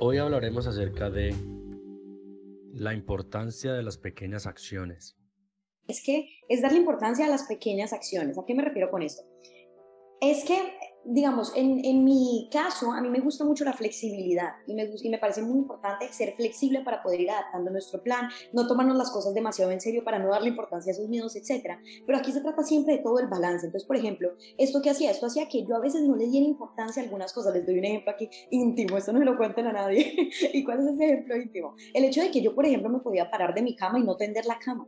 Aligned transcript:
Hoy 0.00 0.18
hablaremos 0.18 0.68
acerca 0.68 1.10
de 1.10 1.34
la 2.72 2.94
importancia 2.94 3.72
de 3.72 3.82
las 3.82 3.98
pequeñas 3.98 4.46
acciones. 4.46 5.16
Es 5.88 6.04
que 6.04 6.28
es 6.48 6.62
darle 6.62 6.78
importancia 6.78 7.26
a 7.26 7.28
las 7.28 7.48
pequeñas 7.48 7.92
acciones. 7.92 8.38
¿A 8.38 8.44
qué 8.46 8.54
me 8.54 8.62
refiero 8.62 8.92
con 8.92 9.02
esto? 9.02 9.22
Es 10.20 10.44
que 10.44 10.56
digamos, 11.04 11.52
en, 11.56 11.84
en, 11.84 12.04
mi 12.04 12.48
caso, 12.52 12.92
a 12.92 13.00
mí 13.00 13.08
me 13.08 13.20
gusta 13.20 13.44
mucho 13.44 13.64
la 13.64 13.72
flexibilidad 13.72 14.52
y 14.66 14.74
me, 14.74 14.90
y 15.02 15.08
me 15.08 15.18
parece 15.18 15.42
muy 15.42 15.58
importante 15.58 16.12
ser 16.12 16.34
flexible 16.36 16.82
para 16.82 17.02
poder 17.02 17.20
ir 17.20 17.30
adaptando 17.30 17.70
nuestro 17.70 18.02
plan, 18.02 18.28
no 18.52 18.66
tomarnos 18.66 18.96
las 18.96 19.10
cosas 19.10 19.34
demasiado 19.34 19.70
en 19.70 19.80
serio 19.80 20.04
para 20.04 20.18
no 20.18 20.28
darle 20.28 20.48
importancia 20.48 20.90
a 20.90 20.94
esos 20.94 21.08
miedos, 21.08 21.34
etc. 21.36 21.78
Pero 22.06 22.18
aquí 22.18 22.32
se 22.32 22.40
trata 22.40 22.62
siempre 22.62 22.96
de 22.96 23.02
todo 23.02 23.18
el 23.20 23.26
balance. 23.26 23.66
Entonces, 23.66 23.86
por 23.86 23.96
ejemplo, 23.96 24.32
esto 24.58 24.82
que 24.82 24.90
hacía, 24.90 25.10
esto 25.10 25.26
hacía 25.26 25.48
que 25.48 25.64
yo 25.64 25.76
a 25.76 25.80
veces 25.80 26.02
no 26.02 26.16
le 26.16 26.26
diera 26.26 26.46
importancia 26.46 27.02
a 27.02 27.04
algunas 27.04 27.32
cosas. 27.32 27.54
Les 27.54 27.66
doy 27.66 27.78
un 27.78 27.84
ejemplo 27.84 28.12
aquí 28.12 28.28
íntimo, 28.50 28.96
esto 28.96 29.12
no 29.12 29.20
me 29.20 29.24
lo 29.24 29.36
cuenten 29.36 29.66
a 29.66 29.72
nadie. 29.72 30.30
¿Y 30.52 30.64
cuál 30.64 30.80
es 30.80 30.94
ese 30.94 31.04
ejemplo 31.04 31.36
íntimo? 31.36 31.74
El 31.94 32.04
hecho 32.04 32.20
de 32.20 32.30
que 32.30 32.42
yo, 32.42 32.54
por 32.54 32.66
ejemplo, 32.66 32.90
me 32.90 33.00
podía 33.00 33.30
parar 33.30 33.54
de 33.54 33.62
mi 33.62 33.74
cama 33.74 33.98
y 33.98 34.02
no 34.02 34.16
tender 34.16 34.46
la 34.46 34.58
cama 34.58 34.86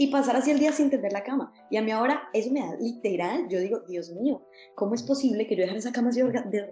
y 0.00 0.06
pasar 0.06 0.34
así 0.34 0.50
el 0.50 0.58
día 0.58 0.72
sin 0.72 0.88
tender 0.88 1.12
la 1.12 1.22
cama. 1.22 1.52
Y 1.68 1.76
a 1.76 1.82
mí 1.82 1.90
ahora 1.90 2.30
eso 2.32 2.50
me 2.50 2.60
da 2.60 2.74
literal, 2.80 3.46
yo 3.50 3.58
digo, 3.58 3.80
Dios 3.86 4.10
mío, 4.12 4.46
¿cómo 4.74 4.94
es 4.94 5.02
posible 5.02 5.46
que 5.46 5.54
yo 5.54 5.60
dejara 5.60 5.78
esa 5.78 5.92
cama 5.92 6.08
así 6.08 6.22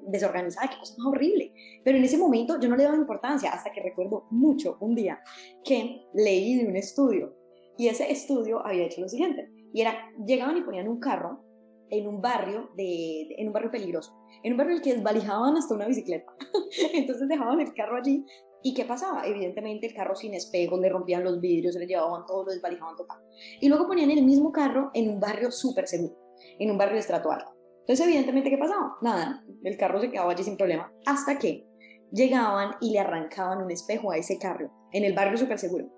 desorganizada? 0.06 0.70
Qué 0.70 0.78
cosa 0.78 0.94
más 0.96 1.08
horrible. 1.08 1.52
Pero 1.84 1.98
en 1.98 2.04
ese 2.04 2.16
momento 2.16 2.58
yo 2.58 2.70
no 2.70 2.76
le 2.76 2.84
daba 2.84 2.96
importancia 2.96 3.50
hasta 3.50 3.70
que 3.70 3.82
recuerdo 3.82 4.24
mucho 4.30 4.78
un 4.80 4.94
día 4.94 5.20
que 5.62 6.06
leí 6.14 6.56
de 6.56 6.68
un 6.68 6.76
estudio 6.76 7.36
y 7.76 7.88
ese 7.88 8.10
estudio 8.10 8.66
había 8.66 8.86
hecho 8.86 9.02
lo 9.02 9.10
siguiente. 9.10 9.50
Y 9.74 9.82
era, 9.82 9.92
llegaban 10.24 10.56
y 10.56 10.62
ponían 10.62 10.88
un 10.88 10.98
carro 10.98 11.44
en 11.90 12.06
un 12.06 12.22
barrio 12.22 12.70
de, 12.78 13.28
en 13.36 13.48
un 13.48 13.52
barrio 13.52 13.70
peligroso, 13.70 14.16
en 14.42 14.52
un 14.52 14.56
barrio 14.56 14.72
en 14.72 14.78
el 14.78 14.82
que 14.82 14.94
desvalijaban 14.94 15.54
hasta 15.54 15.74
una 15.74 15.86
bicicleta. 15.86 16.32
Entonces 16.94 17.28
dejaban 17.28 17.60
el 17.60 17.74
carro 17.74 17.98
allí 17.98 18.24
¿Y 18.62 18.75
qué 18.75 18.84
pasaba? 18.84 19.27
Evidentemente 19.27 19.87
el 19.87 19.95
carro 19.95 20.14
sin 20.14 20.34
espejos, 20.34 20.81
le 20.81 20.89
rompían 20.89 21.25
los 21.25 21.41
vidrios, 21.41 21.75
se 21.75 21.81
le 21.81 21.87
llevaban 21.87 22.27
todo, 22.27 22.45
lo 22.45 22.53
desvalijaban 22.53 22.97
total. 22.97 23.19
Y 23.61 23.69
luego 23.69 23.87
ponían 23.87 24.11
el 24.11 24.25
mismo 24.25 24.53
carro 24.53 24.91
en 24.95 25.09
un 25.11 25.20
barrio 25.20 25.51
súper 25.51 25.87
seguro, 25.87 26.17
en 26.59 26.70
un 26.70 26.79
barrio 26.79 26.95
de 26.95 27.01
estrato 27.01 27.31
alto. 27.31 27.53
Entonces, 27.81 28.06
evidentemente, 28.06 28.51
¿qué 28.51 28.59
pasaba? 28.59 28.97
Nada, 29.01 29.45
el 29.62 29.77
carro 29.77 30.01
se 30.01 30.11
quedaba 30.11 30.33
allí 30.33 30.42
sin 30.42 30.56
problema, 30.56 30.92
hasta 31.06 31.39
que 31.39 31.67
llegaban 32.12 32.73
y 32.81 32.92
le 32.92 32.98
arrancaban 32.98 33.62
un 33.62 33.70
espejo 33.70 34.11
a 34.11 34.17
ese 34.17 34.39
carro 34.39 34.70
en 34.92 35.05
el 35.05 35.14
barrio 35.14 35.39
súper 35.39 35.59
seguro. 35.59 35.89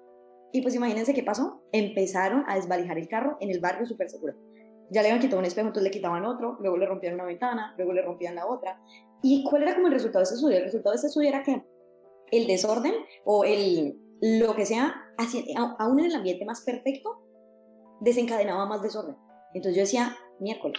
Y 0.53 0.62
pues 0.62 0.75
imagínense 0.75 1.14
qué 1.14 1.22
pasó. 1.22 1.62
Empezaron 1.72 2.44
a 2.48 2.56
desvalijar 2.56 2.98
el 2.98 3.08
carro 3.08 3.36
en 3.41 3.50
el 3.50 3.61
barrio 3.61 3.86
súper 3.86 4.11
seguro. 4.11 4.34
Ya 4.91 5.03
le 5.03 5.08
habían 5.08 5.20
quitado 5.20 5.38
un 5.38 5.44
espejo, 5.44 5.69
entonces 5.69 5.84
le 5.84 5.97
quitaban 5.97 6.25
otro, 6.25 6.58
luego 6.61 6.77
le 6.77 6.86
rompían 6.86 7.14
una 7.14 7.25
ventana, 7.25 7.75
luego 7.77 7.92
le 7.92 8.03
rompían 8.03 8.34
la 8.34 8.47
otra. 8.47 8.81
¿Y 9.22 9.44
cuál 9.44 9.62
era 9.62 9.75
como 9.75 9.86
el 9.86 9.92
resultado 9.92 10.20
de 10.20 10.25
ese 10.25 10.34
estudio? 10.34 10.56
El 10.56 10.64
resultado 10.64 10.92
de 10.92 10.98
ese 10.98 11.06
estudio 11.06 11.28
era 11.28 11.42
que 11.44 11.62
el 12.30 12.46
desorden 12.46 12.94
o 13.24 13.44
el 13.44 13.98
lo 14.20 14.54
que 14.54 14.66
sea, 14.66 14.94
aún 15.78 16.00
en 16.00 16.06
el 16.06 16.14
ambiente 16.14 16.44
más 16.44 16.62
perfecto, 16.62 17.22
desencadenaba 18.00 18.66
más 18.66 18.82
desorden. 18.82 19.16
Entonces 19.54 19.76
yo 19.76 19.82
decía, 19.82 20.16
miércoles, 20.38 20.78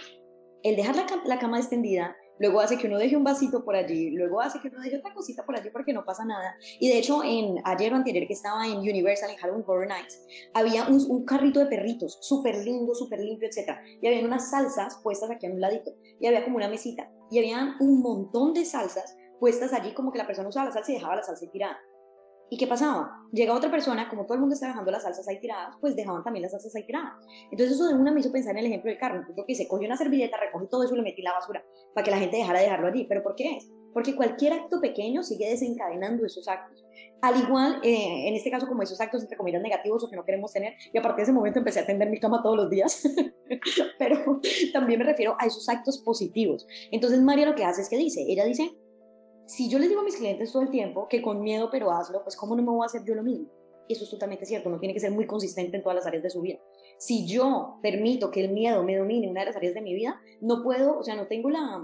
el 0.62 0.76
dejar 0.76 0.96
la, 0.96 1.06
la, 1.24 1.38
cama 1.38 1.58
extendida, 1.58 2.16
luego 2.38 2.60
hace 2.60 2.78
que 2.78 2.86
uno 2.86 2.98
deje 2.98 3.16
un 3.16 3.24
vasito 3.24 3.64
por 3.64 3.74
allí, 3.74 4.10
luego 4.10 4.40
hace 4.40 4.60
que 4.60 4.68
uno 4.68 4.80
deje 4.80 4.98
otra 4.98 5.12
cosita 5.12 5.44
por 5.44 5.56
allí 5.56 5.70
porque 5.70 5.92
no 5.92 6.04
pasa 6.04 6.24
nada. 6.24 6.54
Y 6.78 6.88
de 6.88 6.98
hecho, 6.98 7.22
en 7.24 7.56
ayer 7.64 7.92
o 7.92 7.96
anterior 7.96 8.26
que 8.28 8.32
estaba 8.32 8.64
en 8.66 8.78
Universal, 8.78 9.30
en 9.30 9.36
Halloween 9.36 9.64
Horror 9.66 9.88
Nights, 9.88 10.24
había 10.54 10.86
un, 10.86 11.04
un 11.10 11.24
carrito 11.24 11.60
de 11.60 11.66
perritos, 11.66 12.18
súper 12.20 12.64
lindo, 12.64 12.94
súper 12.94 13.20
limpio, 13.20 13.48
etc. 13.48 13.72
Y 14.00 14.06
había 14.06 14.24
unas 14.24 14.50
salsas 14.50 15.00
puestas 15.02 15.30
aquí 15.30 15.46
a 15.46 15.50
un 15.50 15.60
ladito, 15.60 15.92
y 16.20 16.26
había 16.26 16.44
como 16.44 16.56
una 16.56 16.68
mesita, 16.68 17.10
y 17.30 17.38
había 17.38 17.76
un 17.80 18.00
montón 18.00 18.54
de 18.54 18.64
salsas 18.64 19.16
puestas 19.42 19.72
allí 19.72 19.92
como 19.92 20.12
que 20.12 20.18
la 20.18 20.26
persona 20.28 20.48
usaba 20.48 20.66
la 20.66 20.72
salsa 20.72 20.92
y 20.92 20.94
dejaba 20.94 21.16
la 21.16 21.24
salsa 21.24 21.50
tirada. 21.50 21.76
¿Y 22.48 22.56
qué 22.56 22.68
pasaba? 22.68 23.10
Llega 23.32 23.54
otra 23.54 23.72
persona, 23.72 24.08
como 24.08 24.24
todo 24.24 24.34
el 24.34 24.40
mundo 24.40 24.54
está 24.54 24.68
dejando 24.68 24.92
las 24.92 25.02
salsas 25.02 25.26
ahí 25.26 25.40
tiradas, 25.40 25.74
pues 25.80 25.96
dejaban 25.96 26.22
también 26.22 26.42
las 26.42 26.52
salsas 26.52 26.76
ahí 26.76 26.86
tiradas. 26.86 27.14
Entonces 27.50 27.74
eso 27.74 27.88
de 27.88 27.94
una 27.94 28.12
me 28.12 28.20
hizo 28.20 28.30
pensar 28.30 28.52
en 28.52 28.58
el 28.58 28.66
ejemplo 28.66 28.88
del 28.90 29.00
carro. 29.00 29.16
Entonces 29.16 29.36
lo 29.36 29.44
que 29.44 29.54
hice, 29.54 29.66
cogí 29.66 29.84
una 29.84 29.96
servilleta, 29.96 30.36
recogí 30.36 30.68
todo 30.68 30.84
eso 30.84 30.94
y 30.94 30.96
lo 30.96 31.02
metí 31.02 31.22
en 31.22 31.24
la 31.24 31.32
basura 31.32 31.64
para 31.92 32.04
que 32.04 32.12
la 32.12 32.18
gente 32.18 32.36
dejara 32.36 32.60
de 32.60 32.66
dejarlo 32.66 32.86
allí. 32.86 33.04
¿Pero 33.08 33.24
por 33.24 33.34
qué 33.34 33.56
es? 33.56 33.68
Porque 33.92 34.14
cualquier 34.14 34.52
acto 34.52 34.80
pequeño 34.80 35.24
sigue 35.24 35.48
desencadenando 35.48 36.24
esos 36.24 36.46
actos. 36.46 36.84
Al 37.20 37.40
igual, 37.40 37.80
eh, 37.82 38.28
en 38.28 38.34
este 38.34 38.50
caso, 38.50 38.68
como 38.68 38.82
esos 38.82 39.00
actos 39.00 39.22
entre 39.22 39.36
comillas 39.36 39.62
negativos 39.62 40.04
o 40.04 40.08
que 40.08 40.14
no 40.14 40.24
queremos 40.24 40.52
tener, 40.52 40.74
y 40.92 40.98
a 40.98 41.02
partir 41.02 41.16
de 41.16 41.22
ese 41.24 41.32
momento 41.32 41.58
empecé 41.58 41.80
a 41.80 41.86
tender 41.86 42.10
mi 42.10 42.20
cama 42.20 42.42
todos 42.44 42.56
los 42.56 42.70
días, 42.70 43.02
pero 43.98 44.40
también 44.72 45.00
me 45.00 45.04
refiero 45.04 45.34
a 45.40 45.46
esos 45.46 45.68
actos 45.68 45.98
positivos. 45.98 46.64
Entonces 46.92 47.20
María 47.22 47.46
lo 47.46 47.56
que 47.56 47.64
hace 47.64 47.82
es 47.82 47.88
que 47.88 47.96
dice, 47.96 48.24
ella 48.28 48.44
dice, 48.44 48.76
si 49.52 49.68
yo 49.68 49.78
les 49.78 49.90
digo 49.90 50.00
a 50.00 50.04
mis 50.04 50.16
clientes 50.16 50.50
todo 50.50 50.62
el 50.62 50.70
tiempo 50.70 51.08
que 51.08 51.20
con 51.20 51.42
miedo 51.42 51.68
pero 51.70 51.90
hazlo, 51.90 52.22
pues 52.22 52.36
¿cómo 52.36 52.56
no 52.56 52.62
me 52.62 52.70
voy 52.70 52.84
a 52.84 52.86
hacer 52.86 53.02
yo 53.04 53.14
lo 53.14 53.22
mismo? 53.22 53.48
Eso 53.86 54.04
es 54.04 54.10
totalmente 54.10 54.46
cierto, 54.46 54.70
no 54.70 54.78
tiene 54.78 54.94
que 54.94 55.00
ser 55.00 55.10
muy 55.10 55.26
consistente 55.26 55.76
en 55.76 55.82
todas 55.82 55.96
las 55.96 56.06
áreas 56.06 56.22
de 56.22 56.30
su 56.30 56.40
vida. 56.40 56.58
Si 56.96 57.26
yo 57.26 57.78
permito 57.82 58.30
que 58.30 58.42
el 58.42 58.50
miedo 58.50 58.82
me 58.82 58.96
domine 58.96 59.26
en 59.26 59.32
una 59.32 59.40
de 59.40 59.46
las 59.46 59.56
áreas 59.56 59.74
de 59.74 59.82
mi 59.82 59.92
vida, 59.92 60.18
no 60.40 60.62
puedo, 60.62 60.98
o 60.98 61.02
sea, 61.02 61.16
no 61.16 61.26
tengo 61.26 61.50
la, 61.50 61.82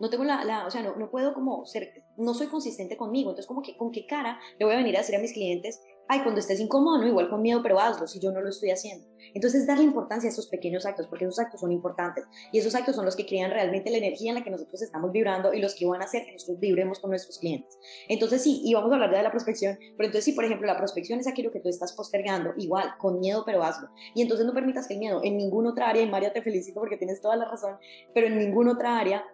no 0.00 0.10
tengo 0.10 0.24
la, 0.24 0.44
la 0.44 0.66
o 0.66 0.70
sea, 0.72 0.82
no, 0.82 0.96
no, 0.96 1.08
puedo 1.08 1.34
como 1.34 1.64
ser, 1.66 2.02
no 2.16 2.34
soy 2.34 2.48
consistente 2.48 2.96
conmigo, 2.96 3.30
entonces 3.30 3.46
como 3.46 3.62
que 3.62 3.76
con 3.76 3.92
qué 3.92 4.04
cara 4.04 4.40
le 4.58 4.64
voy 4.64 4.74
a 4.74 4.78
venir 4.78 4.96
a 4.96 5.00
decir 5.00 5.14
a 5.14 5.20
mis 5.20 5.34
clientes, 5.34 5.80
ay, 6.08 6.22
cuando 6.22 6.40
estés 6.40 6.60
incómodo, 6.60 6.98
no, 6.98 7.06
igual 7.06 7.28
con 7.28 7.42
miedo, 7.42 7.62
pero 7.62 7.80
hazlo, 7.80 8.06
si 8.06 8.20
yo 8.20 8.30
no 8.32 8.40
lo 8.40 8.48
estoy 8.48 8.70
haciendo. 8.70 9.06
Entonces, 9.34 9.66
darle 9.66 9.84
importancia 9.84 10.28
a 10.28 10.32
esos 10.32 10.46
pequeños 10.46 10.86
actos, 10.86 11.08
porque 11.08 11.24
esos 11.24 11.38
actos 11.38 11.60
son 11.60 11.72
importantes, 11.72 12.24
y 12.52 12.58
esos 12.58 12.74
actos 12.74 12.96
son 12.96 13.04
los 13.04 13.16
que 13.16 13.26
crean 13.26 13.50
realmente 13.50 13.90
la 13.90 13.98
energía 13.98 14.30
en 14.30 14.36
la 14.36 14.44
que 14.44 14.50
nosotros 14.50 14.80
estamos 14.82 15.12
vibrando 15.12 15.52
y 15.52 15.60
los 15.60 15.74
que 15.74 15.86
van 15.86 16.02
a 16.02 16.04
hacer 16.04 16.24
que 16.24 16.32
nosotros 16.32 16.58
vibremos 16.60 17.00
con 17.00 17.10
nuestros 17.10 17.38
clientes. 17.38 17.78
Entonces, 18.08 18.42
sí, 18.42 18.62
y 18.64 18.74
vamos 18.74 18.90
a 18.92 18.94
hablar 18.94 19.10
de 19.10 19.22
la 19.22 19.30
prospección, 19.30 19.78
pero 19.96 20.06
entonces, 20.06 20.24
sí, 20.24 20.32
por 20.32 20.44
ejemplo, 20.44 20.66
la 20.66 20.76
prospección 20.76 21.20
es 21.20 21.26
aquello 21.26 21.50
que 21.50 21.60
tú 21.60 21.68
estás 21.68 21.92
postergando, 21.92 22.52
igual, 22.56 22.94
con 22.98 23.18
miedo, 23.18 23.42
pero 23.44 23.62
hazlo. 23.62 23.88
Y 24.14 24.22
entonces 24.22 24.46
no 24.46 24.54
permitas 24.54 24.86
que 24.86 24.94
el 24.94 25.00
miedo 25.00 25.20
en 25.22 25.36
ninguna 25.36 25.70
otra 25.70 25.88
área, 25.88 26.02
y 26.02 26.08
María, 26.08 26.32
te 26.32 26.42
felicito 26.42 26.80
porque 26.80 26.96
tienes 26.96 27.20
toda 27.20 27.36
la 27.36 27.46
razón, 27.46 27.76
pero 28.14 28.26
en 28.26 28.38
ninguna 28.38 28.72
otra 28.72 28.98
área 28.98 29.24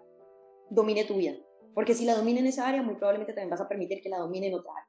domine 0.70 1.04
tu 1.04 1.16
vida. 1.16 1.34
Porque 1.74 1.94
si 1.94 2.04
la 2.04 2.14
domina 2.14 2.40
en 2.40 2.46
esa 2.46 2.68
área, 2.68 2.82
muy 2.82 2.96
probablemente 2.96 3.32
también 3.32 3.50
vas 3.50 3.60
a 3.60 3.68
permitir 3.68 4.02
que 4.02 4.08
la 4.08 4.18
domine 4.18 4.48
en 4.48 4.54
otra 4.54 4.72
área. 4.72 4.88